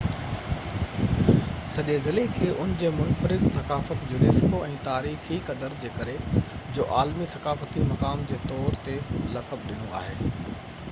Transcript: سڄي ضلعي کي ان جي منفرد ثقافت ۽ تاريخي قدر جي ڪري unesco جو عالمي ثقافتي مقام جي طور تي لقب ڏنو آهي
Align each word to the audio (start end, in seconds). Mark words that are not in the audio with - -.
سڄي 1.73 1.97
ضلعي 2.05 2.29
کي 2.37 2.47
ان 2.63 2.71
جي 2.83 2.87
منفرد 2.99 3.43
ثقافت 3.57 4.07
۽ 4.19 4.71
تاريخي 4.87 5.37
قدر 5.49 5.75
جي 5.83 5.91
ڪري 5.99 6.15
unesco 6.21 6.73
جو 6.77 6.87
عالمي 7.01 7.27
ثقافتي 7.35 7.83
مقام 7.91 8.23
جي 8.33 8.41
طور 8.47 8.79
تي 8.87 8.97
لقب 9.37 9.69
ڏنو 9.73 9.93
آهي 10.01 10.33